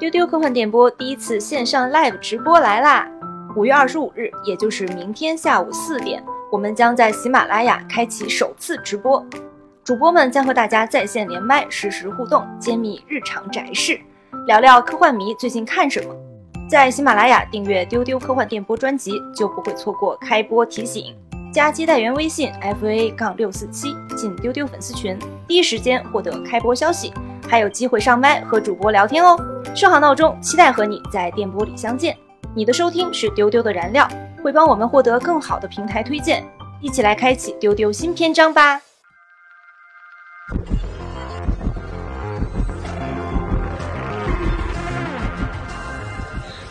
[0.00, 3.06] 丢丢科幻电波第一次线上 live 直播来啦！
[3.54, 9.22] 五月二十五日，也就是明天下午四点，我们将在喜马拉雅开启首次直播，
[9.84, 14.00] 主播们将和大家在线连麦，实时互动，揭秘日常宅事，
[14.46, 16.16] 聊聊科幻迷最近看什么。
[16.66, 21.14] 在喜马拉雅订阅丢丢科幻电波专辑，就不会错过开播提醒。
[21.52, 27.12] 加接待员微信 f a 杠六四七进丢丢粉丝群，第一时间获得开播消息。
[27.50, 29.36] 还有机会上麦和主播聊天哦！
[29.74, 32.16] 设好闹钟，期待和你在电波里相见。
[32.54, 34.08] 你的收听是丢丢的燃料，
[34.40, 36.44] 会帮我们获得更好的平台推荐。
[36.80, 38.80] 一起来开启丢丢新篇章吧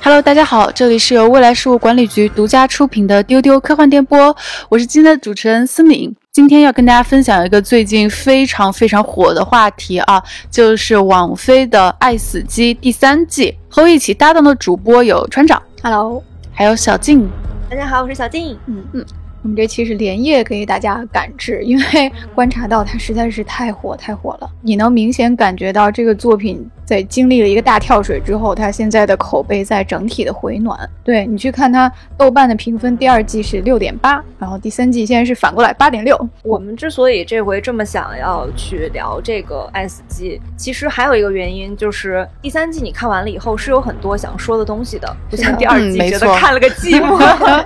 [0.01, 4.33] ！Hello，大家好，这里是由未来事务管理局独家出品的丢丢科幻电波，
[4.69, 6.15] 我是今天的主持人思敏。
[6.39, 13.53] 今天要跟大家分享一个最近非常非常火的话题啊，就是网飞的《爱死机》第三季。
[13.67, 17.29] 和我一起搭档的主播有船长，Hello，还有小静。
[17.69, 18.57] 大家好，我是小静。
[18.67, 19.05] 嗯嗯，
[19.41, 26.69] 我们这期是连夜给大家赶制，因为观察到它实在是太火太火了，你能明显感觉到这个作品。
[26.89, 30.75] 在经历了一个大跳水之后，它现在的口碑在整体的回暖。
[31.03, 36.19] 对你去看它豆瓣的评分，第二季是六点八，然后第三季现在是反过来八点六。
[36.41, 47.19] 我们之所以这回这么想要去聊这个《爱死机》，其实还有一个原因，就是第三季你看完了以后是有很多想说的东西的，不像第二季觉得看了个寂寞。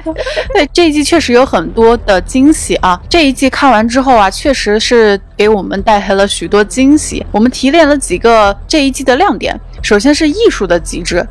[0.54, 3.02] 对，这一季确实有很多的惊喜啊！
[3.10, 7.26] 这一季看完之后啊，确实是给我们带来了许多惊喜。
[7.32, 9.14] 我们提炼了几个这一季的。
[9.14, 11.26] 亮点首先是艺术的极致，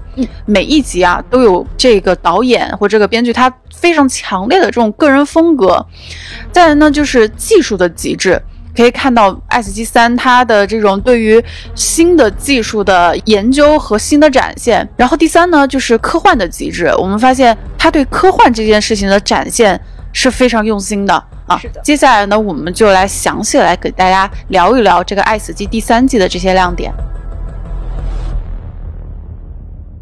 [0.47, 5.85] 每一集啊都有这个导演或这个编剧他非常强烈的这种个人风格。
[6.53, 8.41] 再来呢就是技术的极致，
[8.77, 11.43] 可以看到《爱死机三》它的这种对于
[11.75, 14.89] 新的技术的研究和新的展现。
[14.97, 19.79] 然后第三呢就是科幻的极致，我们发现它对科幻这件事情的展现
[20.13, 21.15] 是非常用心的
[21.47, 21.59] 啊。
[21.59, 21.81] 是的。
[21.83, 26.93] 接下来呢我们就来详细来给大家聊一聊这个《爱死机》第三季的这些亮点。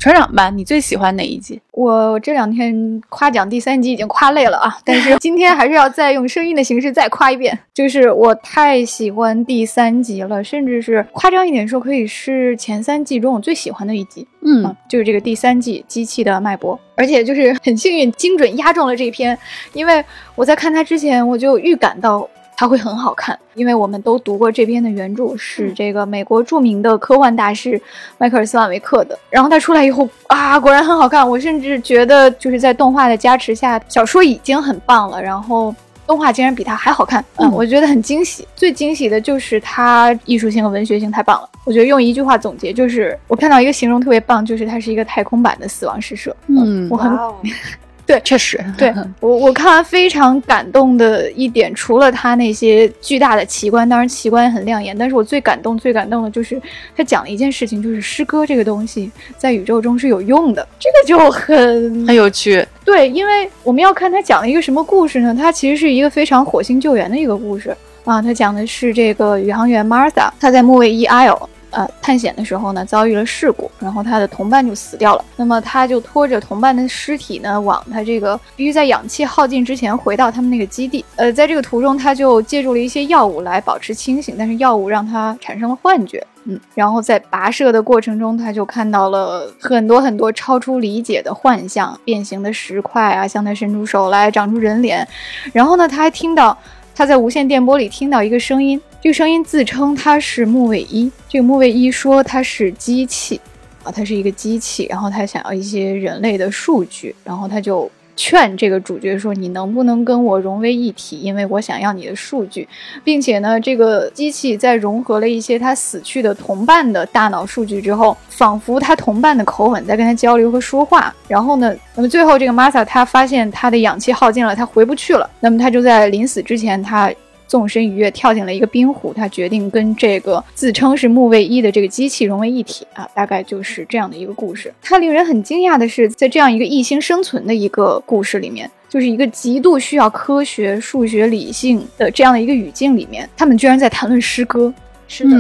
[0.00, 1.60] 船长吧，你最喜欢哪一集？
[1.72, 14.26] 我这两天夸奖第三集已经夸累了啊，但是 今天还是要再用声音的形式再夸一遍，就是我太喜欢第三集了，甚至是夸张一点说，可以是前三季中我最喜欢的一集。
[14.42, 19.38] 嗯，就是这个第三季机器的脉搏，而且就是很幸运，精准压中了这篇，
[19.74, 20.02] 因为
[20.34, 22.26] 我在看它之前我就预感到。
[22.60, 27.81] 它会很好看，因为我们都读过这篇的原著，是这个美国著名的科幻大师
[28.19, 29.19] 迈克尔斯万维克的。
[29.31, 31.26] 然后它出来以后啊，果然很好看。
[31.26, 35.75] 我甚至觉得，就是在动画的加持下，小说已经很棒了，然后
[36.06, 37.25] 动画竟然比它还好看。
[37.37, 38.47] 嗯，我觉得很惊喜。
[38.54, 41.48] 最惊喜的就是它艺术性和文学性太棒了。
[41.65, 46.37] 我觉得用一句话总结，就是我看到一个形容特别棒，就是它是一个太空版的死亡诗社。
[46.48, 47.10] 嗯，我很。
[48.10, 56.60] 对，确实，对 我我看完非常感动的一点，除了他那些巨大的奇观，当然奇观也很亮眼，但是我最感动、最感动的就是
[56.97, 62.66] 他讲了一件事情，就是诗歌这个东西在宇宙中是有用的， 这个就很很有趣。
[62.84, 65.32] 对，因为我们要看他讲了一个什么故事呢？
[65.32, 71.47] 他其实是一个非常火星救援的一个故事啊，他讲的是这个宇航员 Martha，他在木卫一 Isle。
[71.70, 75.25] 呃，探险的时候呢，遭遇了事故，然后他的同伴就死掉了。
[75.36, 81.04] 那么他就拖着同伴的尸体呢，往他这个必须在氧气耗尽之前回到他们那个基地。
[81.16, 86.26] 呃，在这个途中，他就借助了一些药物来保持清醒，但是药物让他产生了幻觉。
[86.44, 95.06] 嗯，然后在跋涉的过程中，他就看到了很多很多超出理解的幻象，变形的石块啊，向他伸出手来，长出人脸。
[95.53, 96.56] 然后呢，他还听到
[96.94, 98.80] 他在无线电波里听到一个声音。
[99.02, 103.40] 这个声音自称他是木卫一，这个木卫一说他是机器，
[103.82, 111.18] 啊，他是一个机器，然后他想要一些人类的数据，然后他就劝这个主角说：“你能不能跟我融为一体？
[111.20, 112.68] 因为我想要你的数据，
[113.02, 121.14] 并且呢，这个机器在融合了一些他死去的同伴的大脑数据之后，仿佛他同伴的口吻在跟他交流和说话。
[121.26, 125.30] 然后呢，那么最后这个马萨他发现他的氧气耗尽了，他回不去了。
[125.41, 127.10] 那么他就在临死之前，他。
[127.50, 129.12] 纵身一跃，跳进了一个冰湖。
[129.12, 134.72] 他决定跟这个自称是木卫一的这个机器融为一体啊，大概就是这样的一个故事。
[134.80, 144.72] 它令人很惊讶的是，在这样一个异星生存的一个故事里面，就是一个极度需要科学、数学、理性的这样的一个语境里面，他们居然在谈论诗歌。
[145.08, 145.30] 是的，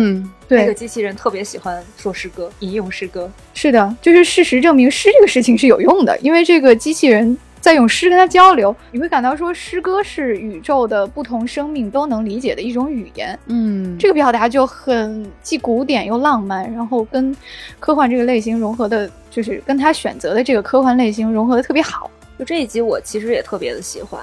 [0.48, 3.30] 对，这个机器人特别喜欢说诗歌，引用诗歌。
[3.54, 7.38] 是的，就是事实证明诗这个事情是有用的，因为这个机器人。
[7.60, 13.38] 在用诗跟他交流，你会感到说诗歌是宇宙的不同生命都能理解的一种语言。
[13.46, 17.36] 嗯，这个表达就很既古典又浪漫，然后跟
[17.78, 22.10] 科幻这个类型融合的，就是跟他选择的这个科幻类型融合的特别好。
[22.38, 24.20] 就这一集我其实也特别的喜欢，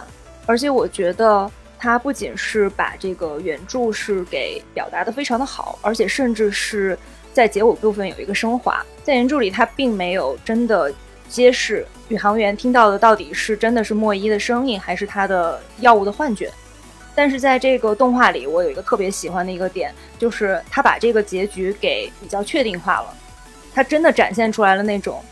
[0.47, 6.97] 而且我觉得他不仅是把这个原著是给表达的非常的好，而且甚至是
[7.31, 8.83] 在结尾部分有一个升华。
[9.03, 10.91] 在原著里，他并没有真的
[11.29, 16.51] 揭示宇航员听到的到底是真的是莫伊的声音，还是他的药物的幻觉。
[17.13, 23.13] 但是在这个动画里，我有一个特别喜欢的一个点，就是他把这个结局给比较确定化了，
[23.73, 25.23] 他真的展现出来了那种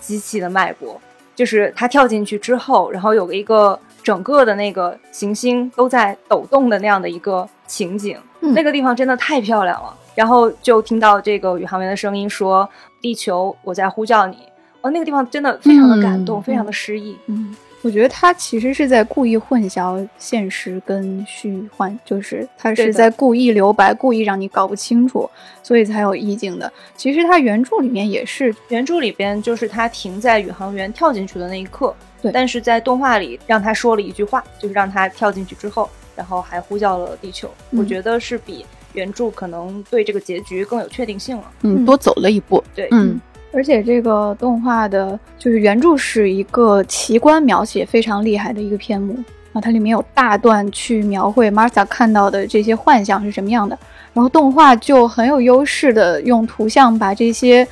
[0.00, 1.00] 机器的脉搏。
[1.34, 9.96] 就是他跳进去之后，然后有一个整个的那个行星都在抖动的那样的一个情景，嗯那个地方真的太漂亮了。
[10.14, 12.68] 然后就听到这个宇航员的声音说
[13.00, 14.36] ：“地球，我在呼叫你。”
[14.82, 17.16] 哦，那个地方真的非常的感动，嗯非常的诗意。
[17.26, 25.28] 嗯，我觉得他其实是在故意混淆现实跟虚幻，就是他是在故意留白，故意让你搞不清楚，
[25.62, 26.70] 所以才有意境的。
[26.96, 37.48] 其实他原著里面也是，原著里边就是他停在宇航员跳进去的那一刻，对但是在动画里让他说了一句话，就是让他跳进去之后，然后还呼叫了地球。
[37.70, 41.50] 嗯我觉得是比原著可能对这个结局更有确定性了。
[41.62, 42.62] 嗯，多走了一步。
[42.74, 43.20] 对，嗯
[43.52, 49.14] 而且这个动画的，就是原著是一个奇观描写非常厉害的一个篇目
[49.52, 53.78] 啊，它里面有大段去描绘 Martha 看到的这些幻象是什么样的，
[54.14, 57.66] 然后动画就很有优势的用图像把这些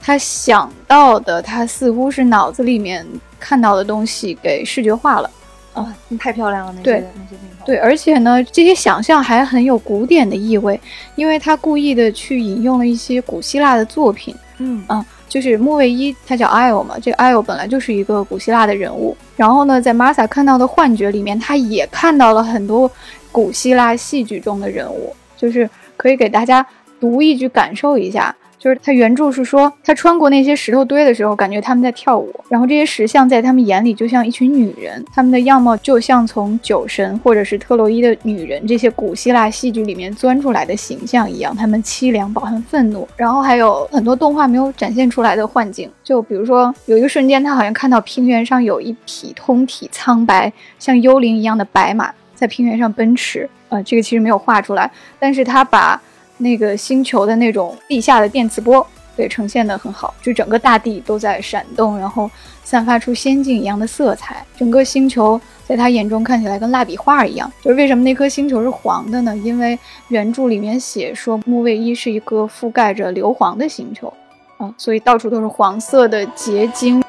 [0.00, 3.04] 他想到的，他似乎是脑子里面
[3.40, 5.28] 看到的东西给视觉化了。
[5.74, 7.66] 啊，太漂亮了，那些对那些镜头。
[7.66, 10.80] 对，而且呢，这些想象还很有古典的意味，
[11.16, 14.34] 因为他故意的去引用了一些古希腊的作品。
[14.58, 19.16] 嗯啊，就是木卫一，它叫艾欧嘛，这个 Io 本来就是一个古希腊的人物。
[19.36, 22.90] 然后呢，在玛萨看到的幻觉里面，他也看到了很多
[23.30, 26.66] 古希腊戏剧中的人物，就是可以给大家
[27.00, 28.34] 读一句，感受一下。
[28.58, 56.00] 就是他原著是说，他穿过那些石头堆的时候，感觉他们在跳舞，然后这些石像在他们眼里就像一群女人，他们的样貌就像从酒神或者是特洛伊的女人这些古希腊戏剧里面钻出来的形象一样，他们凄凉、饱含愤怒，然后还有很多动画没有展现出来的幻境，就比如说有一个瞬间，他好像看到平原上有一匹通体苍白、像幽灵一样的白马在平原上奔驰，呃，这个其实没有画出来，但是他把
[56.38, 58.84] 那个星球的那种地下的电磁波，
[59.16, 62.30] 对，呈现的很好，就整个大地都在闪动，然后
[62.64, 67.50] 散发出仙境一样的色彩，整个星球在他眼中看起来跟蜡笔画一样。
[67.62, 69.36] 就是为什么那颗星球是黄的呢？
[69.38, 74.12] 因为原著里面写说木卫一是一个覆盖着硫磺的星球，
[74.56, 77.02] 啊，所以到处都是黄色的结晶。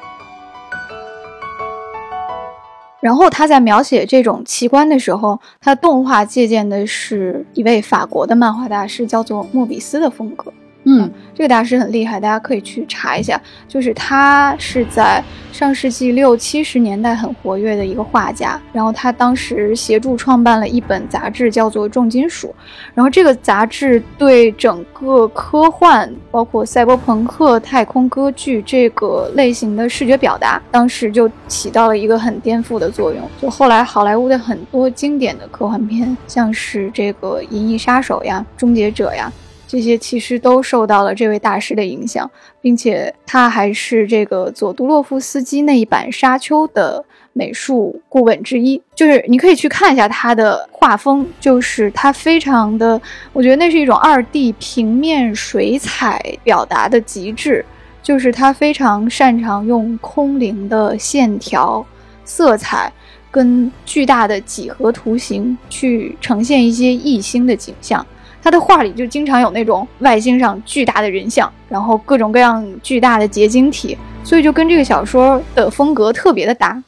[3.00, 10.52] 然后他在描写这种奇观的时候，他动画借鉴的是一位法国的漫画大师，叫做莫比斯的风格。
[10.84, 13.40] 嗯这个大师很厉害，大家可以去查一下。
[13.68, 15.22] 就是他是在
[15.52, 22.48] 上世纪六七十年代很活跃的一个画家，然后他当时协助创办了一本杂志，叫做《重金属》。
[22.94, 33.22] 然后这个杂志对整个科幻，包括赛博朋克、太空歌剧这个类型的视觉表达，当时就起到了一个很颠覆的作用。
[33.40, 39.30] 就后来好莱坞的很多经典的科幻片，像是这个《银翼杀手》呀、《终结者》呀。
[39.70, 42.28] 这些其实都受到了这位大师的影响，
[42.60, 48.82] 并且他还是这个佐杜洛夫斯基那一版《沙丘》的美术顾问之一。
[48.96, 53.00] 就是你可以去看一下他的画风，就是他非常的，
[53.32, 57.64] 我觉得那是一种二 D 平面水彩表达的极致，
[58.02, 61.86] 就是他非常擅长用空灵的线条、
[62.24, 62.92] 色彩。
[63.32, 68.04] 跟巨大的几何图形去呈现一些异星的景象，
[68.42, 76.82] 他的画里就经常有那种外星上巨大的人像，然后各种各样巨大的结晶体，所以就跟这个小说的风格特别的搭。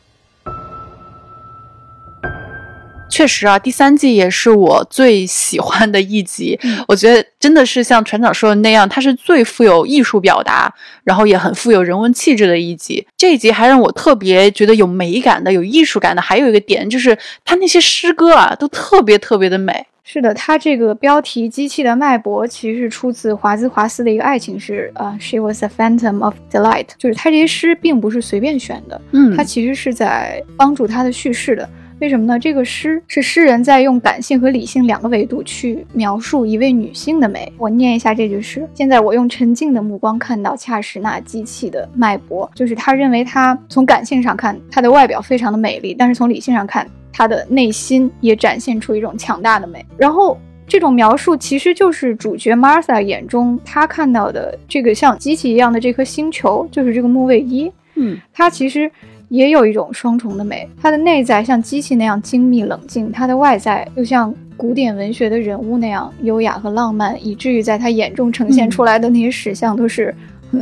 [3.10, 6.58] 确实啊，第三季也是我最喜欢的一集。
[6.62, 10.72] 嗯我觉得真的是像船长说的那样，它是最富有艺术表达，
[11.04, 13.06] 然后也很富有人文气质的一集。
[13.18, 16.22] 这一集还让我特别觉得有美感的、有艺术感的。
[16.22, 19.86] 还有一个点就是，它那些诗歌啊，都特别特别的美。
[20.12, 31.66] 是的，它这个标题《机器的脉搏》其实是出自华兹华斯的一个爱情诗啊、s h e was a phantom of delight，就是他这些诗并不是随便选的，嗯它其实是在帮助他的叙事的。
[31.98, 32.38] 为什么呢？
[32.38, 37.50] 这个诗是诗人在用感性和理性两个维度去描述一位女性的美。
[37.56, 42.50] 我念一下这句诗：现在我用沉静的目光看到，恰是那机器的脉搏。
[42.54, 49.84] 就是他认为他从感性上看，她的外表非常的美丽，但是从理性上看，她的内心也展现出一种强大的美。
[49.96, 57.70] 然后这种描述其实就是主角 Martha 眼中他看到的这个像机器一样的这颗星球，就是这个木卫一。
[57.94, 58.90] 嗯，它其实。
[59.28, 70.14] 也有一种双重的美，它的内在像机器那样精密冷静，它的外在又像古典文学的人物那样优雅和浪漫，以至于在他眼中呈现出来的那些石像都是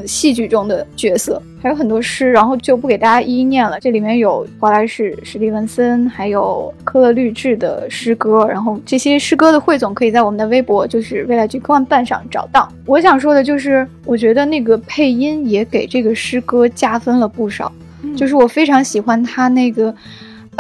[0.07, 1.41] 戏剧中的角色。
[1.63, 3.79] 还有很多诗，然后就不给大家一一念了。
[3.81, 12.67] 这里面有华莱士、史蒂文森，还有科勒律治的诗歌，然后这些诗歌的汇总可以在我们的微博，就是未来剧科幻办上找到。
[12.87, 17.71] 我想说的就是，我觉得那个配音也给这个诗歌加分了不少。
[18.17, 19.95] 就是我非常喜欢他那个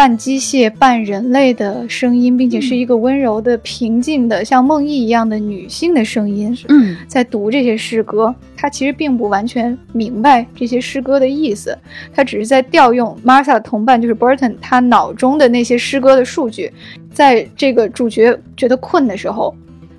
[0.00, 6.57] 半机械半人类的声音，并且是一个温柔的、平静的，像梦呓一样的女性的声音。
[6.71, 11.76] 嗯，在读这些诗歌，他其实并不完全明白这些诗歌的意思，
[12.14, 16.73] 他只是在调用 Martha 的同伴，就是 Burton，他脑中的那些诗歌的数据。
[17.12, 19.54] 在这个主角觉得困的时候，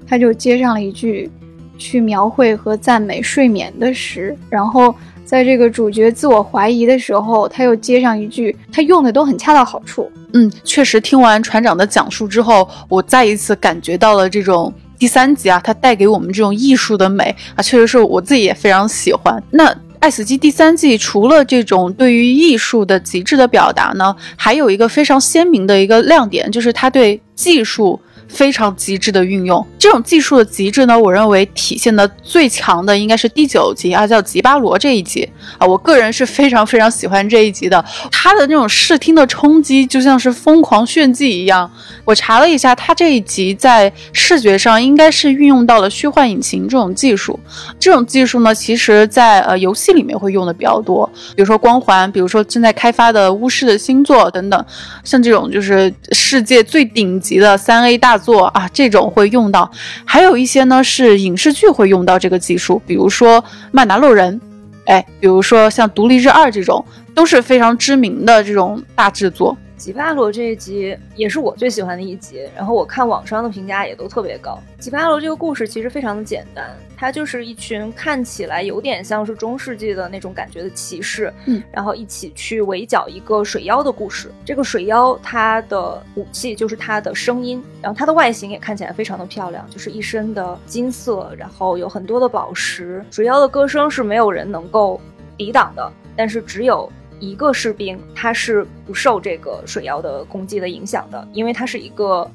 [0.07, 1.29] 他就接上了一句
[1.77, 4.95] 去描绘和赞美睡眠的诗，然后。
[5.23, 10.11] 在这个主角自我怀疑的时候，他又接上一句，他用的都很恰到好处。
[10.33, 19.41] 嗯，确实，听完船长的讲述之后，我再一次感觉到了这种第三集啊，它带给我们这种艺术的美啊，确实是我自己也非常喜欢。
[19.51, 27.99] 那《爱死机》第三季除了这种对于艺术的极致的表达呢，还有一个非常鲜明的一个亮点，就是它对技术。
[28.31, 41.69] 非常极致的运用，这种技术的极致呢，我认为体现的最强的应该是第九集啊，叫吉巴罗这一集啊，我个人是非常非常喜欢这一集的，它的那种视听的冲击就像是疯狂炫技一样。
[42.05, 47.37] 我查了一下，它这一集在视觉上应该是运用到了虚幻引擎这种技术，
[47.77, 54.65] 这种技术呢，其实在呃游戏里面会用的比较多，比如说光环，比如说正在开发的巫师的星座等等，
[55.03, 58.20] 像这种就是世界最顶级的三 A 大。
[58.21, 59.69] 做啊，这种会用到，
[60.05, 64.39] 还有一些呢是影视剧会用到这个技术，比如说《曼达洛人》，
[64.85, 69.57] 哎，比如说像《独立日二》这种，都是非常知名的这种大制作。
[69.81, 74.59] 吉巴罗这一集也是我最喜欢的一集，然后我看网上的评价也都特别高。
[74.77, 84.31] 吉巴罗这个故事其实非常的简单，它就是一群看起来有点像是中世纪的那种感觉的骑士，嗯，然后一起去围剿一个水妖的故事。
[84.45, 93.03] 这个水妖它的武器就是它的声音，然后它的外形也看起来非常的漂亮，就是一身的金色，然后有很多的宝石。
[93.09, 95.01] 水妖的歌声是没有人能够
[95.35, 96.87] 抵挡的，但是只有。
[97.21, 102.29] 一个士兵，他是不受这个水妖的攻击的影响的，因为他是一个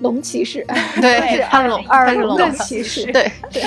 [0.00, 0.64] 龙骑士，
[1.00, 2.36] 对，他龙二龙。
[2.36, 3.32] 的骑士，对。
[3.50, 3.62] 对，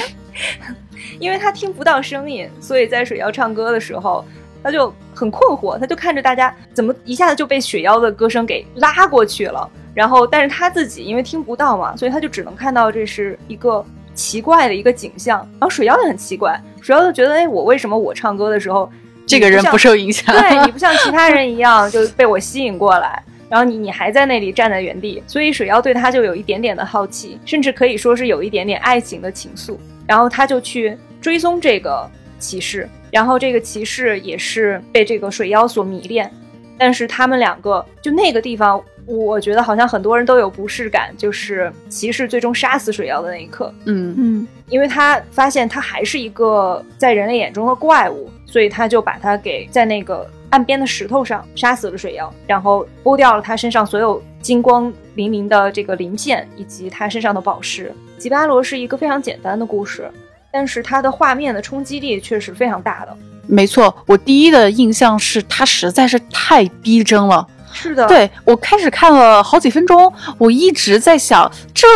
[1.19, 4.23] 因为他听不到声音，所以在水妖唱歌的时候，
[4.61, 13.83] 他就很困惑，他就看着大家怎么一下子就被水妖的歌声给拉过去了，然后但是他自己因为听不到嘛，所以他就只能看到这是一个
[14.13, 18.87] 奇怪的一个景象，然后水妖也很奇怪，水妖就觉得，哎，我为什么我唱歌的时候。
[19.25, 36.29] 这个人不受影响，对 你不像其他人一样就被我吸引过来，然后你你还在那里站在原地，所以水妖对他就有一点点的好奇，甚至可以说是有一点点爱情的情愫，然后他就去追踪这个骑士，然后这个骑士也是被这个水妖所迷恋，
[36.77, 38.83] 但是他们两个就那个地方。
[39.05, 43.73] 我觉得好像很多人都有不适感，就是骑士最终杀死水妖的那一刻。
[43.85, 57.93] 嗯嗯，因为他发现他还是一个在人类眼中的怪物，所以他就把他给在那个岸边的石头上杀死了水妖，然后剥掉了他身上所有金光粼粼的这个鳞片以及他身上的宝石。
[58.17, 60.09] 吉巴罗是一个非常简单的故事，
[60.51, 63.17] 但是它的画面的冲击力却是非常大的。
[63.45, 67.45] 没错，我第一的印象是它实在是太逼真了。
[67.73, 71.87] 是的，对我开始看了好几分钟，我一直在想，这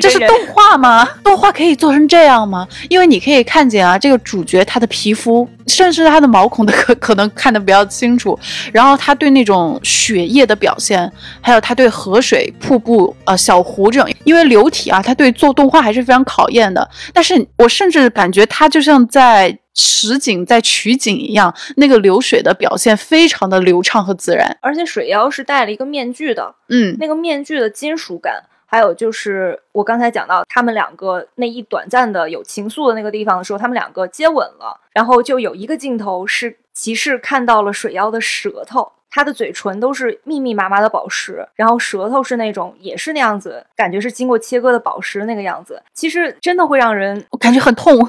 [0.00, 1.06] 这是动画吗？
[1.22, 2.66] 动画可以做成这样吗？
[2.88, 8.38] 因为你可以看见啊，这个主角他的皮肤，甚至他的毛孔的 可可能看得比较清楚，
[8.72, 16.88] 然后他对那种血液的表现，还有他对河水、瀑布、呃小湖这种，因为流体啊，他对做动画还是非常考验的。
[17.12, 19.56] 但是我甚至感觉他就像在。
[19.76, 45.82] 实景在取景一样，那个流水的表现非常的流畅和自然，而且水妖是戴了一个面具的，嗯，那个面具的金属感，还有就是我刚才讲到他们两个那一短暂的有情愫的那个地方的时候，他们两个接吻了，然后就有一个镜头是骑士看到了水妖的舌头，他的嘴唇都是密密麻麻的宝石，然后舌头是那种也是那样子，感觉是经过切割的宝石那个样子。
[45.92, 48.08] 其实真的会让人我感觉很痛。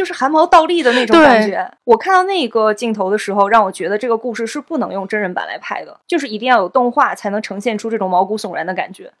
[0.00, 1.70] 就是汗毛倒立的那种感觉。
[1.84, 9.12] 我看到那个镜头的时候，让我觉得这个故事是不能用真人版来拍的，就是一定要有动画才能呈现出这种毛骨悚然的感觉。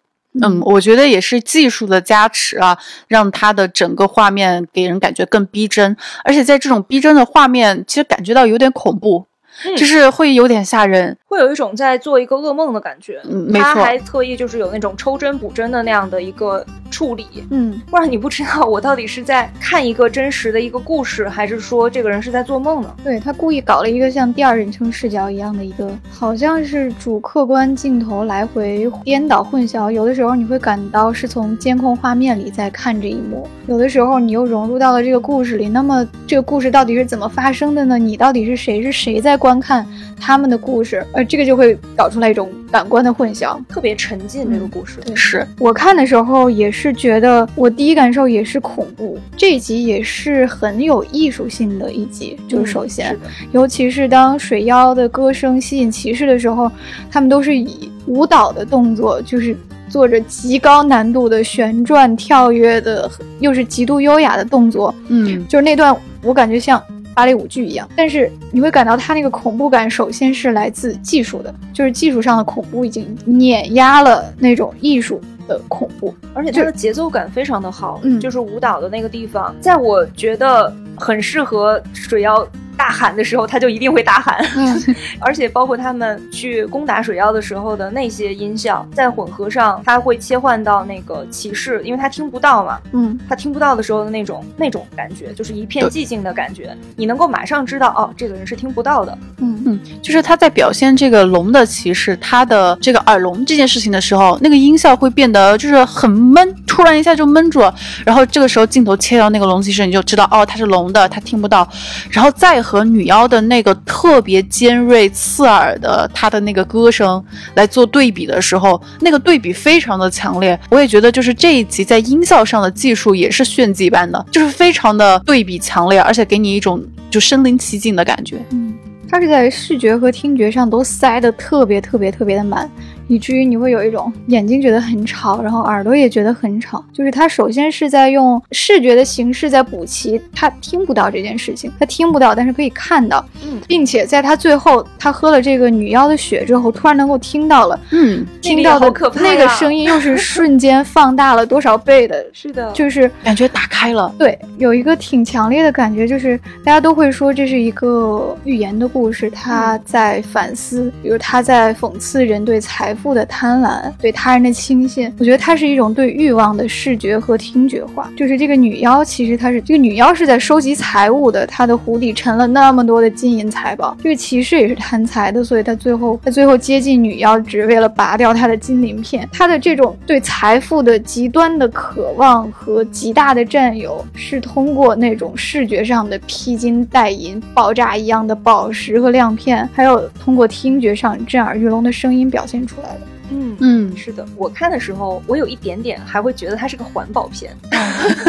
[0.42, 5.94] 嗯，我觉得也是技术的加持啊，让它的整个画面给人感觉更逼真，
[6.24, 9.26] 而且在这种逼真的画面，其实感觉到有点恐怖。
[9.76, 13.20] 就是会有点吓人，会有一种在做一个噩梦的感觉。
[13.24, 13.74] 嗯，没错。
[13.74, 17.26] 他还特意就是有那种抽针补针的那样的一个处理。
[17.50, 22.94] 嗯，不然你不知道我到底是在看一个真实的一个故事，还是说这个人是在做梦呢？
[23.04, 29.90] 对他故意搞了一个像第二人称视角一样的一个，好像是主客观镜头来回颠倒混淆。
[29.90, 35.68] 有的时候你会感到是从监控画面里在看这一幕，有的时候你又融入到了这个故事里。
[35.68, 37.98] 那么这个故事到底是怎么发生的呢？
[37.98, 38.80] 你到底是谁？
[38.80, 39.84] 是谁在观看
[40.16, 44.48] 他们的故事，呃，这个就会搞出来一种感官的混淆，特别沉浸。
[44.48, 49.18] 这个故事是我看的时候也是觉得，我第一感受也是恐怖。
[49.36, 53.16] 这一集也是很有艺术性的一集，就是首先，
[53.50, 56.70] 尤其是当水妖的歌声吸引骑士的时候，
[57.10, 59.56] 他们都是以舞蹈的动作，就是
[59.88, 64.94] 做着极高难度的旋转跳跃的，又是极度优雅的动作。
[65.08, 66.80] 嗯，就是那段，我感觉像。
[67.14, 82.46] 芭蕾舞剧一样，但是你会感到它那个恐怖感，首先是来自技术的，就是技术上的恐怖已经碾压了那种艺术的恐怖，而且它的节奏感非常的好，嗯，就是舞蹈的那个地方，在我觉得很适合水妖。
[82.80, 84.42] 大喊的时候，他就一定会大喊。
[84.56, 84.82] 嗯，
[85.20, 92.80] 而且包括他们去攻打水妖的时候的那些音效，在混合上，他会切换到那个骑士，因为他听不到嘛。
[92.92, 96.74] 嗯，他听不到的时候的那种那种感觉，就是一片寂静的感觉。
[96.96, 99.18] 你能够马上知道，哦，这个人是听不到的。
[99.42, 107.74] 嗯嗯，就是他在表现这个龙的骑士，他的这个耳聋这件事情的时候，那个音效会变得就是很闷，突然一下就闷住了。
[108.06, 111.68] 然后这个时候镜头切到那个龙骑士，你就知道，哦，他是聋的，他听不到。
[112.08, 112.58] 然后再。
[112.70, 117.22] 和女妖的那个特别尖锐刺耳的她的那个歌声
[117.54, 120.56] 来做对比的时候，那个对比非常的强烈。
[120.70, 128.36] 我也觉得，就是这一集在音效上的技术也是炫技般的，就是非常的对比强烈，而且给你一种就身临其境的感觉。
[128.50, 128.72] 嗯，
[129.10, 132.70] 它是在视觉和听觉上都塞得特别特别特别的满。
[133.10, 136.82] 以至于你会有一种眼睛觉得很吵，然后耳朵也觉得很吵。
[136.92, 154.14] 就是他首先是在用视觉的形式在补齐他听不到这件事情，他听不到，但是可以看到，嗯，并且在他最后他喝了这个女妖的血之后，突然能够听到了，嗯，听到的那个声音又是瞬间放大了多少倍的， 是的，就是感觉打开了。
[154.16, 162.96] 对，有一个挺强烈的感觉，就是大家都会说这是一个寓言的故事，他在反思，比如他在讽刺人对财。
[163.02, 168.10] 富的贪婪，对他人的轻信，我觉得它是一种对欲望的视觉和听觉化。
[168.16, 173.96] 就是这个女妖，其实她是这个女妖是在收集财物的，她的湖底沉了那么多的金银财宝。
[174.02, 179.28] 这个骑士也是贪财的，所以他最后他最后接近女妖，只为了拔掉她的金鳞片。
[179.32, 192.89] 他的这种对财富的极端的渴望和极大的占有，是通过那种视觉上的披金戴银、爆炸一样的宝石和亮片，还有通过听觉上震耳欲聋的声音表现出来。
[193.30, 197.56] 嗯嗯，是的，我看的时候，我有一点点还会觉得它是个环保片。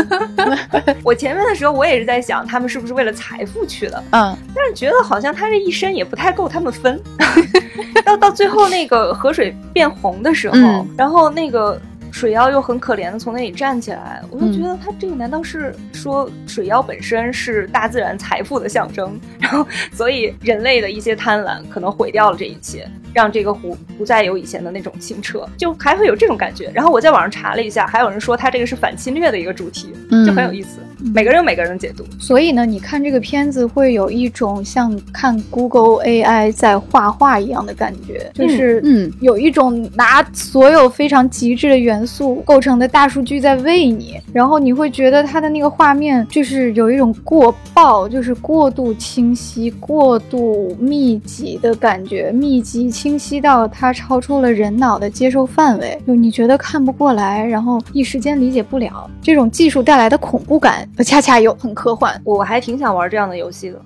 [1.04, 4.04] 我前面的时候，我也是在想，他们是不是为了财富去的？
[4.12, 7.02] 嗯，但是觉得好像他这一身也不太够他们分。
[8.06, 11.80] 到到最后那个河水变红的时候，然后那个。
[12.12, 26.69] 水妖又很可怜的从那里站起来，我就觉得他这个难道是说水妖本身是大自然财富的象征，然后所以人类的一些贪婪可能毁掉了这一切，让这个湖不再有以前的那种清澈，就还会有这种感觉。
[26.74, 29.93] 然后我在网上查了一下，还有人说他这个是反侵略的一个主题，
[30.26, 30.80] 就很有意思。
[31.14, 42.02] 每个人有每个人的解读，所以呢，你看这个片子会有一种像看 Google AI 在画画一样的感觉，就是嗯，有一种拿所有非常极致的元。
[42.12, 62.20] 素构成的大数据在喂你，然后你会觉得它的那个画面就是有一种过爆，就是过度清晰、过度密集的感觉，密集清晰到它超出了人脑的接受范围，就你觉得看不过来，然后一时间理解不了这种技术带来的恐怖感，恰恰又很科幻。
[62.24, 63.82] 我还挺想玩这样的游戏的，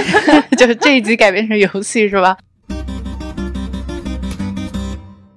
[0.56, 2.36] 就是这一集改编成游戏是吧？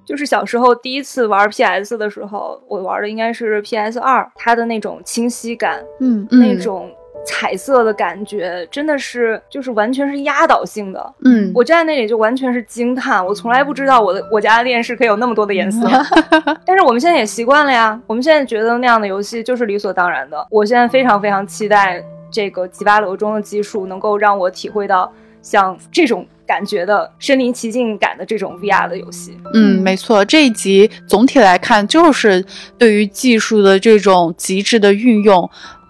[0.06, 6.90] 就是小时候第一次玩 PS 的时候，我玩的应该是 PS 二，它的那种清晰感，嗯，那种
[7.26, 11.14] 彩色的感觉，真的是就是完全是压倒性的。
[11.24, 15.86] 嗯，我站在那里就完全是惊叹，我从来不知道我的我家的电视可以有那么多的颜色。
[16.64, 20.46] 但是我们现在也习惯了呀，我们现在觉得那样的游戏就是理所当然的。
[20.50, 29.36] 我现在非常非常期待这个吉巴楼中的技术能够让我体会到像这种感觉的身临其境感的这种 VR 的游戏。
[29.54, 32.44] 嗯，没错，这一集总体来看就是
[32.78, 35.48] 对于技术的这种极致的运用。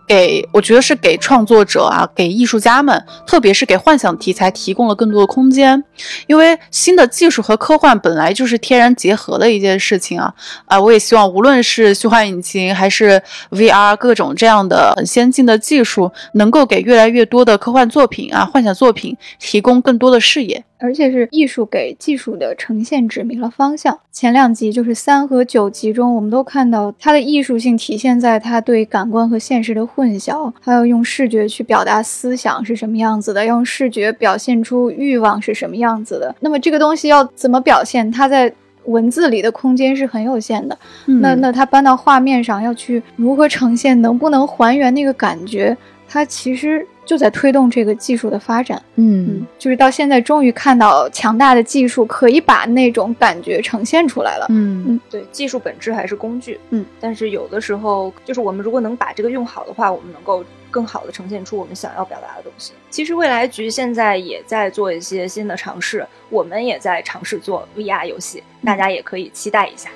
[0.08, 5.84] 给我觉得是给创作者啊，给艺术家们，特别是给幻想题材提供了更多的空间。
[6.26, 10.80] 因为新的技术和科幻本来就是天然结合的一件事情啊啊！
[10.80, 20.64] 我也希望无论是虚幻引擎还是 VR 各种这样的很先进的技术，能够给越来越多的科幻作品啊、幻想作品提供更多的视野。
[20.80, 23.98] 而且是艺术给技术的呈现指明了方向。
[24.12, 36.32] 前两集就是三和九集中，我们都看到它的艺术性体现在它对感官和现实的混淆，还有用视觉去表达思想是什么样子的，用视觉表现出欲望是什么样子的。
[36.38, 38.08] 那么这个东西要怎么表现？
[38.08, 38.52] 它在
[38.84, 40.78] 文字里的空间是很有限的。
[41.06, 44.00] 那那它搬到画面上要去如何呈现？
[44.00, 45.76] 能不能还原那个感觉？
[46.08, 46.86] 它其实。
[47.08, 62.74] 就在推动这个技术的发展，嗯，就是到现在终于看到强大的技术可以把那种感觉呈现出来了，嗯嗯，对，技术本质还是工具，嗯，但是有的时候就是我们如果能把这个用好的话，我们能够更好的呈现出我们想要表达的东西。
[62.90, 69.88] 其实未来局现在也在做一些新的尝试，我们也在尝试做 VR 游戏，大家也可以期待一下。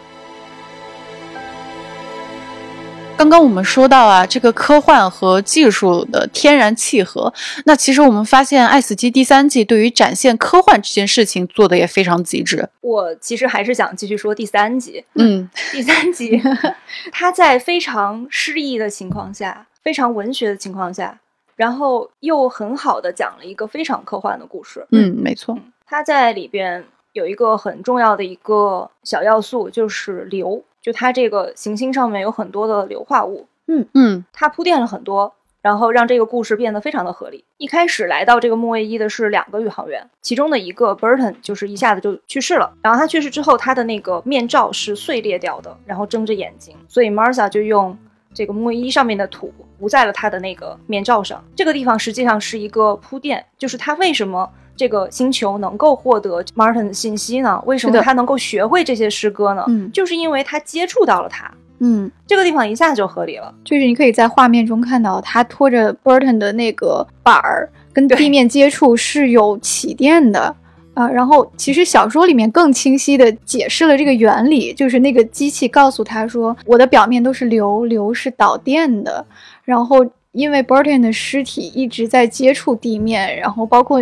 [3.17, 7.33] 刚刚我们说到啊，这个科幻和技术的天然契合。
[7.65, 12.69] 那其实我们发现，《爱死机》第三季对于展现科幻这件事情做的也非常极致。
[12.81, 15.05] 我其实还是想继续说第三集。
[15.15, 16.43] 嗯，第三集，
[17.13, 21.21] 它在非常诗意的情况下，非常文学的情况下，
[21.55, 24.85] 然后又很好的讲了一个非常科幻的故事。
[24.91, 25.57] 嗯，没错。
[25.87, 30.63] 它在里边有一个很重要的一个小要素，就是流。
[30.83, 37.45] 就它这个行星上面有很多的硫化物，嗯嗯，它铺垫了很多，然后让这个故事变得非常的合理。
[37.57, 42.75] 一开始来到这个木卫一的是两个宇航员，其中的一个 Burton 就是一下子就去世了。
[42.83, 47.97] 然后他去世之后，他的那个面罩是碎裂掉的，然后睁着眼睛，所以 Martha 就用
[48.35, 51.45] 这个木卫一上面的土糊在了他的那个面罩上。
[51.55, 54.51] 这个地方实际上是一个铺垫，就是他为什么。
[54.75, 57.63] 这个星球能够获得 Martin 的信息呢？
[57.67, 59.65] 为什么他能够学会这些诗歌呢？
[59.69, 61.51] 嗯，就是因为他接触到了他。
[61.85, 63.53] 嗯，这个地方一下就合理了。
[63.65, 70.55] 就是你可以在画面中看到他拖着 Burton 的那个板儿跟地面接触是有起电的
[70.95, 71.09] 啊。
[71.09, 79.27] 然后其实小说里面更清晰的解释了这个原理，就是那个机器告诉他说，我的表面都是流，流是导电的。
[79.65, 84.01] 然后因为 Burton 的尸体一直在接触地面，然后包括。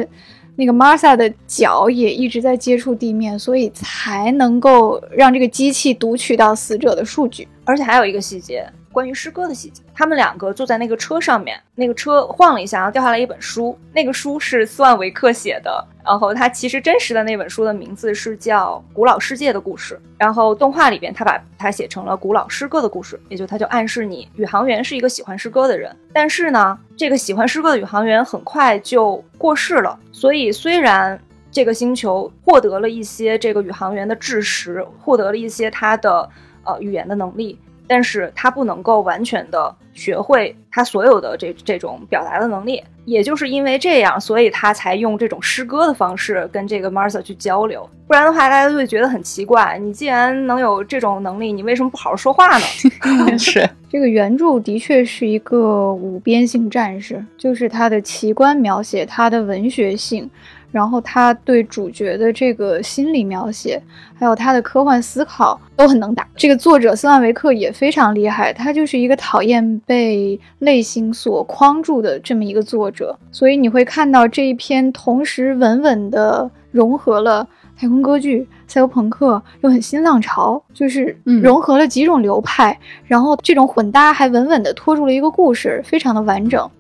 [0.61, 7.49] 那个 Martha 的脚也一直在接触地面，所以才能够让这个机器读取到死者的数据。
[7.65, 8.71] 而且还有一个细节。
[8.93, 13.79] 关于诗歌的细节，他们两个坐在那个车上面，那个车晃了一下，然后掉下来一本书。
[13.93, 25.95] 那个书是斯万维克写的，然后他其实真实的那本书的名字是叫《古老世界的故事》，然后动画里边他把它写成了《古老诗歌的故事》，也就他就暗示你宇航员是一个喜欢诗歌的人。
[26.13, 31.21] 但是呢，这个喜欢诗歌的宇航员很快就过世了，所以虽然
[31.53, 36.29] 这个星球获得了一些这个宇航员的知识，获得了一些他的
[36.65, 37.57] 呃语言的能力。
[37.91, 47.91] 但是他不能够完全的学会他所有的这这种表达的能力，也就是因为这样，所以他才用这种诗歌的方式跟这个 Martha 去交流。
[48.07, 49.77] 不然的话，大家都会觉得很奇怪。
[49.83, 52.65] 你既然能有这种能力，你为什么不好好说话呢？
[53.37, 60.31] 是这个原著的确是一个五边性战士，就是他的奇观描写，他的文学性。
[60.73, 63.83] 然后他对主角的这个心理描写，
[64.19, 66.27] 还有他的科幻思考都很能打。
[66.37, 73.19] 这个作者斯万维克也非常厉害，他就是一个讨厌被类型所框住的这么一个作者。
[73.33, 86.71] 所以你会看到这一篇同时稳稳的融合了太空歌剧、赛博朋克，又很新浪潮，就是融合了几种流派，然后这种混搭还稳稳的拖住了一个故事，非常的完整。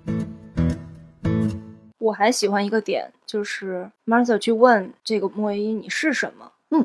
[2.00, 6.50] 我还喜欢一个点，就是 Martha 去问这个莫维伊你是什么？
[6.70, 6.84] 嗯，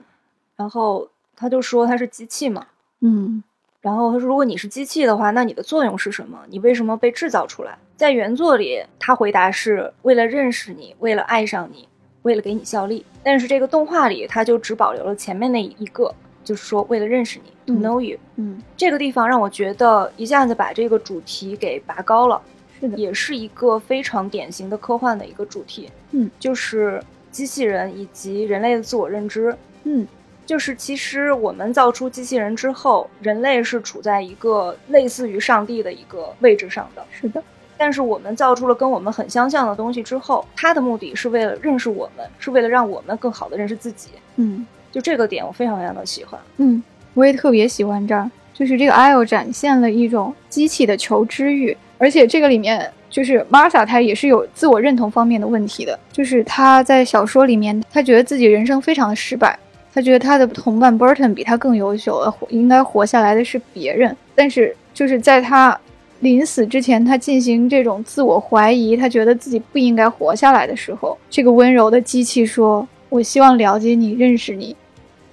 [0.58, 2.68] 然后他就说他是机器嘛。
[3.00, 3.42] 嗯，
[3.80, 6.40] 然后他说如果你是机器的话，那你的作用是什么？
[6.50, 7.78] 你为什么被制造出来？
[7.96, 11.88] 在原作里，他回答是为了认识你，为了爱上你，
[12.24, 13.06] 为了给你效力。
[13.24, 18.18] 但是这个动画里，他就只保留了前面那一个，就是说为了认识你，to know you。
[18.36, 22.42] 嗯，这个地方让我觉得一下子把这个主题给拔高了。
[22.80, 25.90] 是的，也是一个非常典型的科幻的一个主题。
[26.12, 29.56] 嗯，就是机器人以及人类的自我认知。
[29.84, 30.08] 嗯，
[30.46, 37.06] 就是其实我们造出机器人之后，人类是处在一个类似于上帝的一个位置上的。
[37.12, 37.44] 是的，
[37.78, 44.10] 但是我们造出了跟我们很相像的东西之后，它的目的是为了认识我们，是为了让我们更好的认识自己。
[44.38, 46.40] 嗯就这个点，我非常非常的喜欢。
[46.58, 46.82] 嗯，
[47.14, 59.58] 我也特别喜欢这儿，就是这个 IO 展现了一种机器的求知欲，而且这个里面就是 Martha 她也是有自我认同方面的问题的，就是她在小说里面，她觉得自己人生非常的失败，
[59.94, 65.80] 她觉得她的同伴 Burton 比她更优秀，呃，活应该活下来的是别人，但是就是在她
[66.20, 74.76] 临死之前，她进行这种自我怀疑，她觉得自己不应该活下来的时候，这个温柔的机器说：“我希望了解你，认识你。”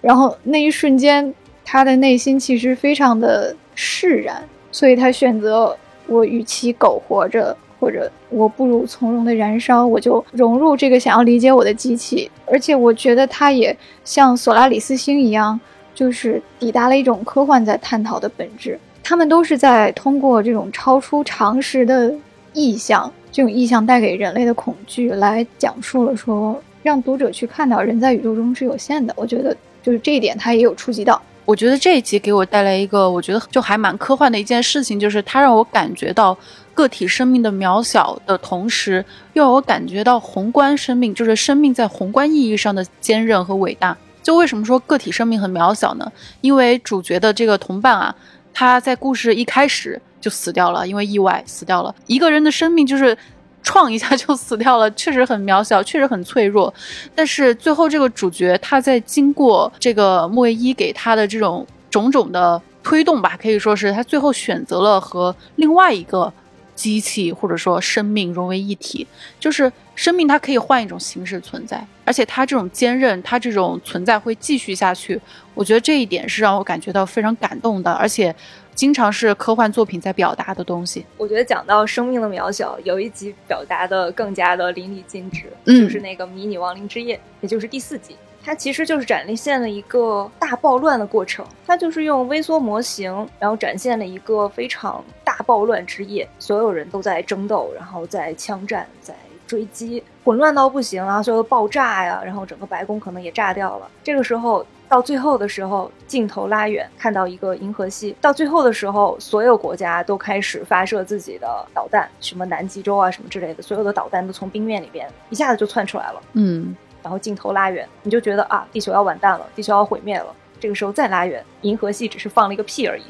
[0.00, 1.32] 然后那一瞬间，
[1.64, 12.30] 他的内心其实非常的释然，所以他选择我与其苟活着，或者我不如从容的燃烧，我就融入这个想要理解我的机器。
[12.46, 15.58] 而且我觉得它也像索拉里斯星一样，
[15.94, 18.78] 就是抵达了一种科幻在探讨的本质。
[19.02, 22.14] 他们都是在通过这种超出常识的
[22.52, 29.12] 意象，这种意象带给人类的恐惧，来讲述了说，让读者去看到人在宇宙中是有限的。
[29.16, 29.56] 我觉得。
[29.84, 31.20] 就是这一点，他也有触及到。
[31.44, 36.36] 我觉得这一集给我带来一个，我觉得就还蛮科幻的一件事情，就是它让我感觉到
[36.74, 43.96] 个体生命的渺小的同时，又让我感觉到宏观生命，就是生命在宏观意义上的坚韧和伟大。
[44.22, 46.10] 就为什么说个体生命很渺小呢？
[46.40, 48.14] 因为主角的这个同伴啊，
[48.54, 51.94] 他在故事一开始就死掉了，因为意外死掉了。
[52.06, 53.16] 一个人的生命就是。
[53.62, 56.72] 撞一下就死掉了， 确实很渺小，确实很脆弱。
[57.14, 66.32] 但是最后这个主角他在经过这个木卫一给他的这种种种的推动吧，可以说是他最后选择了和另外一个
[66.74, 69.06] 机器或者说生命融为一体。
[69.38, 75.20] 就是生命它可以换一种形式存在，而且它这种坚韧，它这种存在会继续下去。
[75.54, 78.34] 我觉得这一点是让我感觉到非常感动的，而且。
[78.74, 81.04] 经常是科幻作品在表达的东西。
[81.16, 88.16] 我觉得讲到生命的渺小，有一集表达的更加的淋漓尽致，嗯就是那个迷你亡灵之夜，也就是第四集。
[88.44, 99.14] 它其实就是展现了一个大暴乱的过程，它就是用微缩模型，然后展现了一个非常大暴乱之夜，所有人都在争斗，然后在枪战，在
[99.46, 103.88] 追击，混乱到不行啊，所有的爆炸呀，然后整个白宫可能也炸掉了。
[104.02, 104.66] 这个时候。
[104.92, 108.14] 到最后的时候，镜头拉远，看到一个银河系。
[108.20, 116.20] 到最后的时候，所有国家都开始发射自己的导弹，什么南极洲啊，什么之类的，所有的导弹都从冰面里边一下子就窜出来了。
[116.34, 120.26] 嗯，然后镜头拉远，你就觉得啊，地球要完蛋了，地球要毁灭了。
[120.60, 123.04] 这个时候再拉远，银河系只是放了一个屁而已。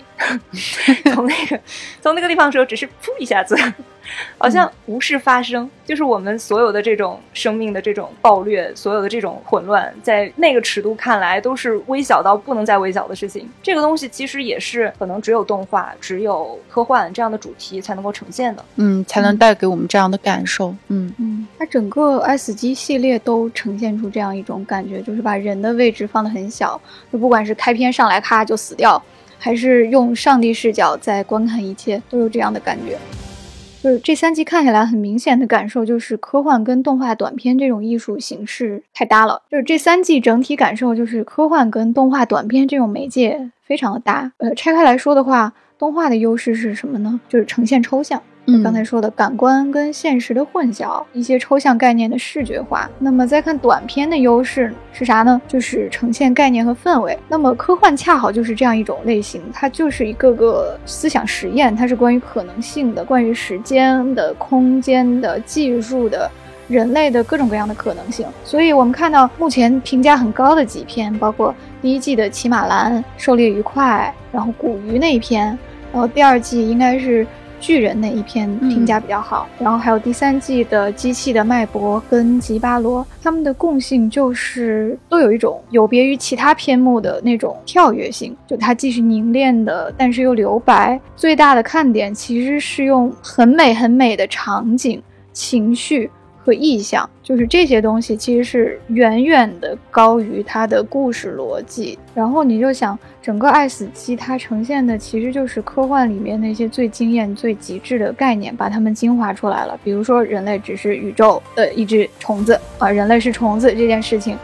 [1.13, 1.61] 从那个
[2.01, 3.57] 从那个地方的时候，只是噗一下子。
[4.39, 13.49] 好像无事发生，就是我们所有的这种生命的这种暴虐，所有的这种混乱，在那个尺度看来都是微小到不能再微小的事情。
[13.63, 20.75] 这个东西其实也是可能只有动画、只有科幻这样的主题才能够呈现的，嗯，才能带给我们这样的感受。
[20.89, 26.81] 嗯嗯，它整个 S 级系列都呈现出这样一种感觉，就是把人的位置放得很小，
[27.13, 29.03] 就不管是开篇上来咔就死掉，
[29.39, 32.99] 还是用上帝视角在观看一切，都有这样的感觉。
[33.83, 39.43] 就是这三季看下来，很明显的感受就是科幻跟动画短片这种艺术形式太搭了。
[39.51, 44.31] 就是这三季整体感受就是科幻跟动画短片这种媒介非常的搭。
[44.37, 47.21] 呃，拆开来说的话，动画的优势是什么呢？
[47.29, 48.23] 就是呈现抽象。
[48.63, 52.91] 刚才说的感官跟现实的混淆，一些抽象概念的视觉化。
[52.99, 55.41] 那么再看短片的优势是啥呢？
[55.47, 57.17] 就是呈现概念和氛围。
[57.29, 66.29] 那么科幻恰好就是这样一种类型，它就是一个个思想实验，它是关于可能性的，关于时间的、空间的、技术的、
[66.67, 68.27] 人类的各种各样的可能性。
[68.43, 75.47] 所以我们看到目前评价很高的几篇，包括第一季的《骑马兰》《狩猎愉快》，然后古鱼那一篇，
[75.93, 77.25] 然后第二季应该是。
[77.63, 91.01] 巨人那一篇评价比较好，然后还有第三季的机器的脉搏跟吉巴罗，他们的共性就是都有一种有别于其他篇目的那种跳跃性，就它既是凝练的，但是又留白。
[91.15, 95.01] 最大的看点其实是用很美很美的场景、
[95.33, 96.11] 情绪。
[96.45, 101.99] 和意象，就是这些东西，其实是远远的高于它的故事逻辑。
[102.15, 109.79] 然后你就想，整个《爱死机》它呈现的其实就是科幻里面那些最惊艳、最极致的概念，把它们精华出来了。
[109.85, 114.37] 比如说，人类只是宇宙的一只虫子啊，人类是虫子这件事情，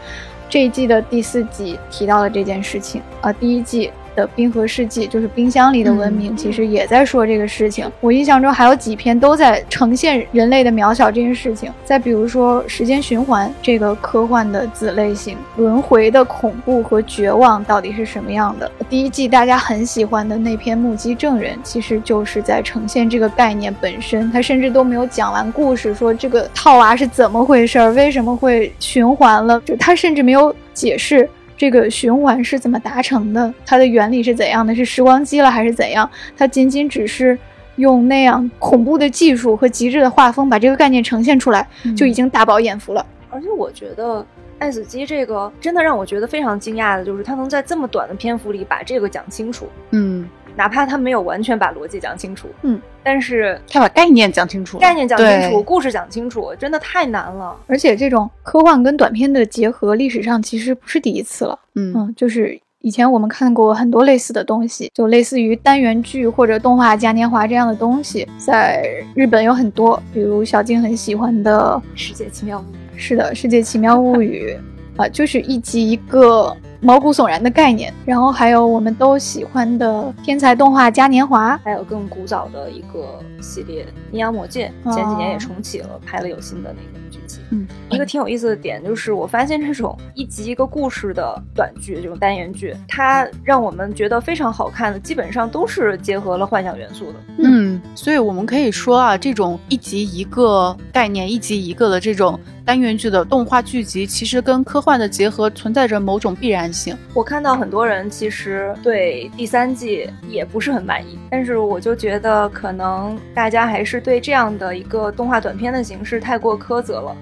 [0.49, 3.91] 这一季的第四集提到了这件事情啊，第一季。
[4.19, 7.89] 的《冰河世纪》，就是冰箱里的文明，嗯其实也在说这个事情。
[8.01, 11.71] 我印象中还有几篇都在呈现人类的渺小这件事情。
[11.85, 18.69] 再比如说《时间循环》这个科幻的子类型，轮回的恐怖和绝望到底是什么样的？
[18.89, 24.31] 第一季大家很喜欢的那篇《目击证人》，其实就是在呈现这个概念本身。
[24.31, 29.59] 他甚至都没有讲完故事，说这个套娃是怎么回事儿，为什么会循环了？
[29.61, 31.27] 就他甚至没有解释。
[31.59, 33.53] 这个循环是怎么达成的？
[33.65, 34.73] 它的原理是怎样的？
[34.73, 36.09] 是时光机了还是怎样？
[36.37, 37.37] 它仅仅只是
[37.75, 41.67] 用那样恐怖的技术和极致的画风把这个概念呈现出来，
[41.97, 43.05] 就已经大饱眼福了。
[43.29, 44.21] 而且我觉得
[44.57, 50.25] 《爱死机》这个真的让我觉得非常惊讶的，就是他能在这么短的篇幅里把这个讲清楚，嗯，
[50.59, 57.55] 哪怕他没有完全把逻辑讲清楚，嗯，但是他把概念讲清楚，概念讲清楚，故事讲清楚，真的太难了。
[57.65, 61.57] 而且这种科幻跟短片的结合，历史上其实不是第一次了。
[61.75, 68.83] 嗯嗯，就是以前我们看过很多类似的东西，就类似于单元剧或者动画嘉年华这样的东西，在
[69.15, 74.53] 日本有很多，比如小静很喜欢的，世界奇妙物语，是的，《世界奇妙物语》
[75.01, 77.93] 啊、就是一集一个毛骨悚然的概念。
[78.05, 87.39] 然后还有我们都喜欢的天才动画嘉年华，还有更古早的一个系列《阴阳魔界》，前几年也重启了，拍了有新的那个剧集。
[87.51, 97.15] 嗯，一个挺有意思的点就是，我发现这种一集一个故事的短剧，这种单元剧，它让我们觉得非常好看的，基本上都是结合了幻想元素的。
[97.37, 106.97] 嗯，所以我们可以说啊，这种一集一个概念、一集一个的这种单元剧的动画剧集，其实跟科幻的结合存在着某种必然性。
[107.13, 117.15] 我看到很多人其实对第三季也不是很满意，但是我就觉得可能大家还是对这样的一个动画短片的形式太过苛责了。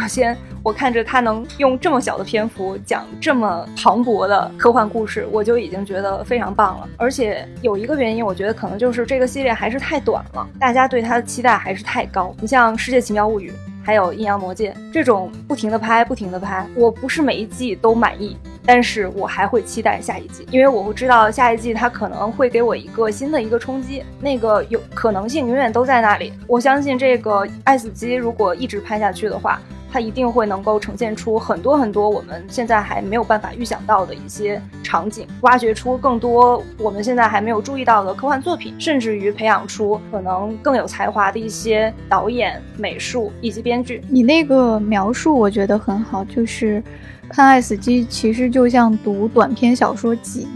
[0.00, 6.88] 首先，我看着他能用这么小的篇幅讲这么磅礴的科幻故事，我就已经觉得非常棒了。
[6.96, 12.34] 而且有一个原因，我觉得可能就是这个系列还是太短了，大家对它的期待还是太高。
[12.40, 13.50] 你像《世界奇妙物语》。
[13.82, 26.30] 还有《阴阳魔界》这种不停的拍、不停的拍，我不是每一季都满意，但是我还会期待下一季，因为我会知道下一季它可能会给我一个新的一个冲击，那个有可能性永远都在那里。
[26.46, 29.58] 我相信这个《爱死机》如果一直拍下去的话，
[29.92, 44.02] 它一定会能够呈现出很多很多我们现在还没有办法预想到的一些场景，挖掘出更多我们现在还没有注意到的科幻作品，甚至于培养出可能更有才华的一些导演、美术以及编剧。
[44.08, 46.82] 你那个描述我觉得很好，就是
[47.28, 50.46] 看《爱死机》其实就像读短篇小说集。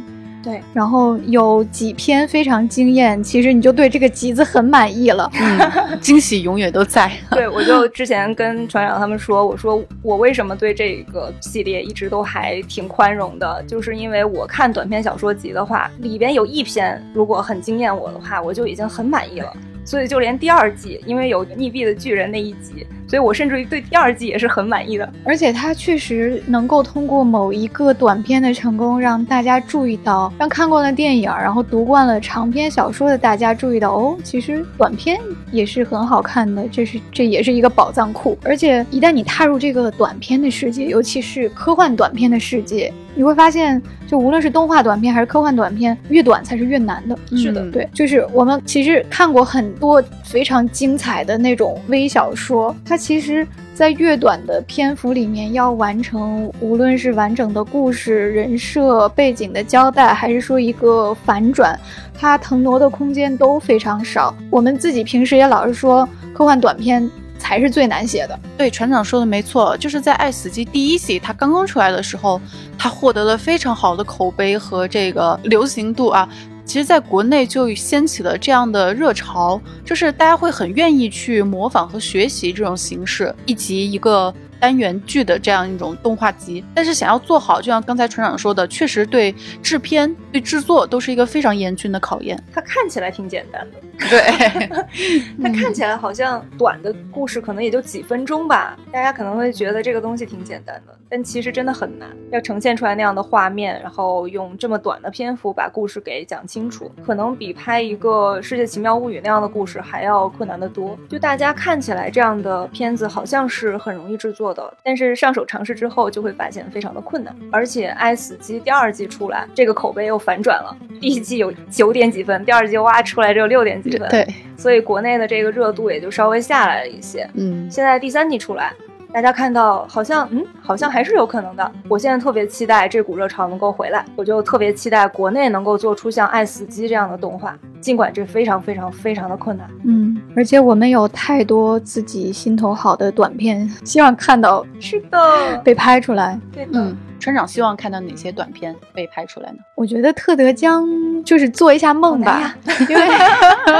[0.45, 5.31] 对，然后有几篇非常惊艳，其实你就对这个集子很满意了。
[5.41, 7.11] 嗯， 惊喜永远都在。
[7.31, 19.51] 对，我就之前跟船长他们说，我说我为什么对这个系列一直都还挺宽容的，就是因为我看短篇小说集的话，里边有一篇如果很惊艳我的话，我就已经很满意了。
[19.85, 25.13] 所以就连第二季，因为有溺毙的巨人那一集，所以我甚至于对第二季也是很满意的。
[25.25, 35.21] 而且它确实能够通过某一个短片的成功，让大家注意到，让看惯了电影，然后读惯了长篇小说的大家注意到，哦，其实短片
[35.53, 38.39] 也是很好看的，这是这也是一个宝藏库。
[38.43, 47.17] 而且一旦你踏入这个短片的世界，尤其是科幻短片的世界，你会发现，就无论是动画短片还是科幻短片，越短才是越难的。
[47.37, 61.79] 是的嗯对，就是我们其实看过很多非常精彩的那种微小说，它其实，在越短的篇幅里面要完成，无论是完整的故事、人设、背景的交代，还是说一个反转，
[62.19, 64.35] 它腾挪的空间都非常少。
[64.51, 68.39] 我们自己平时也老是说，科幻短片才是最难写的。
[68.57, 72.41] 对，船长说的没错，就是在《爱死机》第一季它刚刚出来的时候，
[72.79, 76.29] 它获得了非常好的口碑和这个流行度啊。
[76.65, 86.65] 其实，在国内就掀起了这样的热潮，就是大家会很愿意去模仿和学习这种形式，以及一个单元剧的这样一种动画集。
[86.75, 89.31] 但是想要做好，就像刚才船长说的，确实对
[89.63, 92.43] 制片、对制作都是一个非常严峻的考验。
[92.51, 94.73] 它看起来挺简单的，对，
[95.43, 110.97] 它看起来好像短的故事可能也就几分钟吧，大家可能会觉得这个东西挺简单的，但其实真的很难，要呈现出来那样的画面，然后用这么短的篇幅把故事给讲清楚，可能比拍一个《世界奇妙物语》那样的故事还要困难得多。
[111.09, 117.35] 就大家看起来这样的片子好像是很容易制作的，但是上手尝试之后就会发现非常的困难。
[117.51, 124.27] 而且《爱死机》第二季出来，这个口碑又反转了，第一季有九点几分，第二季哇出来只有六点几分，对，
[124.57, 127.29] 所以国内的这个热度也就稍微下来了一些。
[127.35, 128.73] 嗯，现在第三季出来，
[129.15, 131.73] 大家看到好像嗯，好像还是有可能的。
[131.89, 139.71] 我现在特别期待这股热潮能够回来，我就特别期待国内能够做出像《爱死机》这样的动画，尽管这非常非常非常的困难。
[139.85, 145.19] 嗯，而且我们有太多自己心头好的短片，希望看到是的，
[145.63, 146.37] 被拍出来。
[146.53, 146.71] 对的。
[146.75, 149.57] 嗯，船长希望看到哪些短片被拍出来呢？
[149.77, 150.87] 我觉得特德江
[151.25, 152.55] 就是做一下梦吧，
[152.87, 153.09] 因为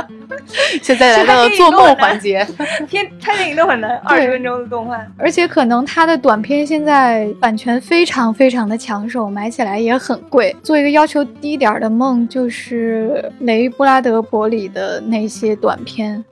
[0.81, 2.43] 现在来到了做梦环节，
[2.89, 10.57] 天拍电影都很难，二十分钟的动画，而且可能他的短片现在版权非常非常的抢手，买起来也很贵。
[10.63, 16.25] 做一个要求低点儿的梦，就是雷布拉德伯里的那些短片。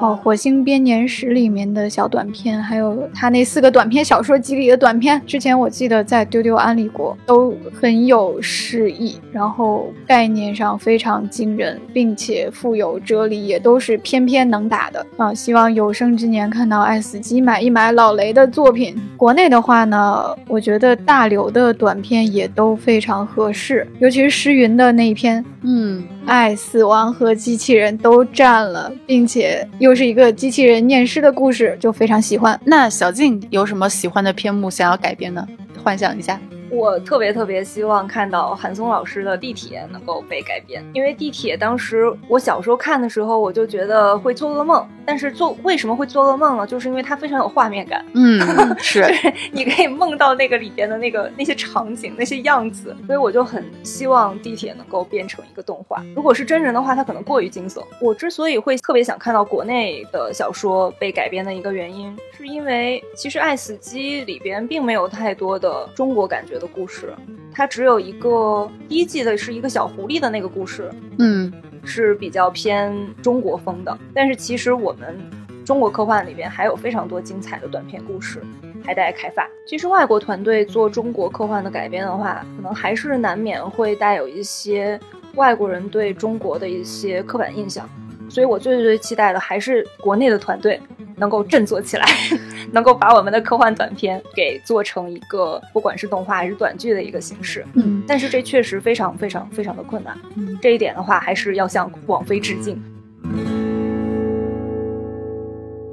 [0.00, 15.32] 哦，《火星编年史》里面的小短片，还有他那四个短篇小说集里的短片，之前我记得在丢丢安利过，都很有诗意，然后概念上非常惊人，并且富有哲理，也都是偏偏能打的啊！
[15.32, 18.96] 希望有生之年看到爱死机，买一买老雷的作品。
[19.16, 26.02] 国内的话呢，我觉得大刘的短片也都非常合适，尤其是诗云的那一篇，嗯。
[26.26, 32.58] 爱、死亡和机器人都占了，并且又是一个机器人念诗的故事，就非常喜欢。
[32.64, 35.46] 那小静有什么喜欢的篇目想要改编呢？
[35.82, 36.40] 幻想一下。
[36.74, 44.86] 我特别特别希望看到韩松老师的《地铁》能够被改编，因为《地铁》当时我小时候看的时候，我就觉得会做噩梦。
[45.06, 46.66] 但是做为什么会做噩梦呢？
[46.66, 48.02] 就是因为它非常有画面感。
[48.14, 48.40] 嗯，
[48.80, 49.04] 是，
[49.52, 52.96] 你可以梦到那个里边的那个那些场景、那些样子。
[53.06, 56.02] 所以我就很希望《地铁》能够变成一个动画。
[56.16, 57.84] 如果是真人的话，它可能过于惊悚。
[58.00, 66.63] 我之所以会特别想看到国内的小说被改编的一个原因，是因为其实《爱死机》里边并没有太多的中国感觉的。
[66.66, 67.12] 故事，
[67.52, 71.52] 它只有一个第一季的是一个小狐狸的那个故事，嗯，
[71.84, 73.96] 是比较偏中国风的。
[74.14, 75.18] 但是其实我们
[75.64, 78.42] 中国科幻里边还有非常多精彩的短篇故事
[78.84, 79.48] 还待开发。
[79.66, 85.00] 其实外国团队做中国科幻的改编的话，可能还是难免会带有一些
[85.36, 87.88] 外国人对中国的一些刻板印象。
[88.34, 90.80] 所以我最最期待的还是国内的团队。
[91.16, 92.04] 能够振作起来，
[92.72, 97.64] 能够把我们的科幻短片给做成一个，不管是动画还是短剧的一个形式。
[97.74, 100.18] 嗯，但是这确实非常非常非常的困难。
[100.34, 102.82] 嗯，这一点的话，还是要向网飞致敬。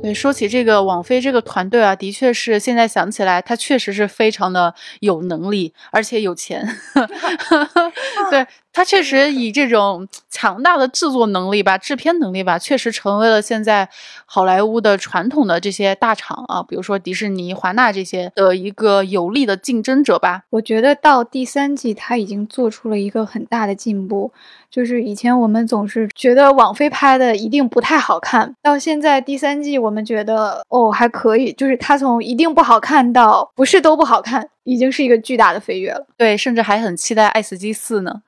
[0.02, 6.68] 对，说起这个网飞这个团队啊，的确是现在想起来，他确实是非常的有能力，而且有钱。
[8.32, 13.90] 对他确实以这种强大的制作能力吧、制片能力吧，确实成为了现在
[14.26, 20.44] 好莱坞的传统的这些大厂啊，比如说迪士尼、华纳这些的一个有力的竞争者吧。
[20.52, 24.32] 我觉得到第三季，他已经做出了一个很大的进步。
[24.70, 36.08] 就是以前我们总是觉得网飞拍的一定不太好看，到现在第三季我们觉得哦还可以，就是它从一定不好看到不是都不好看，已经是一个巨大的飞跃了。
[36.16, 38.22] 对，甚至还很期待《爱死机四》呢。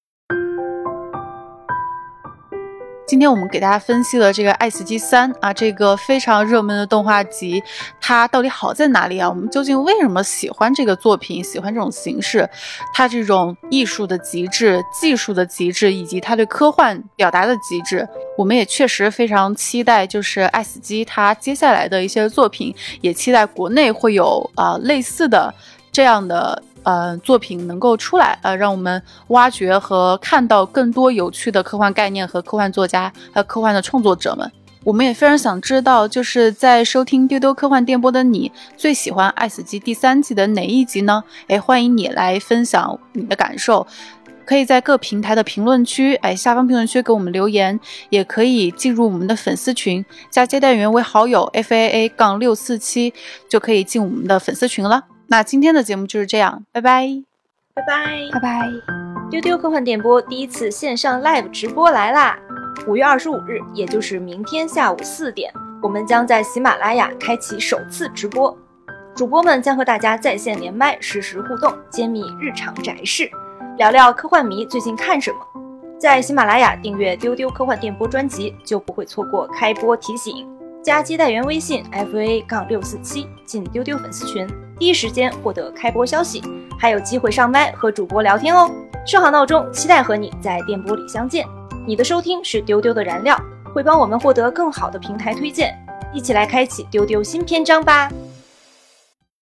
[3.13, 7.61] 今天我们给大家分析了这个《爱死机三》啊，这个非常热门的动画集，
[8.01, 9.29] 它到底好在哪里啊？
[9.29, 12.49] 我们究竟为什么喜欢这个作品，喜欢这种形式？
[12.91, 25.53] 它这种艺术的极致、技术的极致，以及它对科幻表达的极致，我们也确实非常期待，就是《爱死机》它接下来的一些作品，也期待国内会有啊类似的
[25.93, 26.61] 这样的。
[26.85, 34.51] 呃，作品能够出来，呃，让我们挖掘和看到更多有趣的科幻概念和科幻作家，还有科幻的创作者们。
[34.83, 41.23] 我们也非常想知道，就是在收听丢丢科幻电波的你，最喜欢《爱死机》第三季的哪一集呢？
[41.47, 43.87] 哎，欢迎你来分享你的感受，
[44.43, 47.79] 可以在各平台的评论区，哎，下方评论区给我们留言，
[48.09, 53.13] 也可以进入我们的粉丝群，加接待员为好友 f a a 杠六四七，
[53.47, 55.05] 就可以进我们的粉丝群了。
[55.33, 57.07] 那今天的节目就是这样，拜拜，
[57.73, 58.69] 拜拜，拜拜。
[59.31, 62.37] 丢丢科幻电波第一次线上 live 直播来啦！
[62.85, 68.55] 五月二十五日，也就是明天下午四点，我们将在喜马拉雅开启首次直播，
[69.15, 73.27] 主播们将和大家在线连麦，实时互动，揭秘日常宅事，
[73.79, 75.37] 聊聊科幻迷最近看什么。
[75.99, 80.47] 在喜马拉雅订阅丢丢科幻电波专辑，就不会错过开播提醒。
[80.83, 84.45] 加接待员微信 f a 杠六四七进丢丢粉丝群，
[84.77, 86.43] 第一时间获得开播消息，
[86.77, 88.69] 还有机会上麦和主播聊天哦。
[89.07, 91.47] 设好闹钟，期待和你在电波里相见。
[91.87, 93.39] 你的收听是丢丢的燃料，
[93.73, 95.73] 会帮我们获得更好的平台推荐，
[96.13, 98.11] 一起来开启丢丢新篇章吧。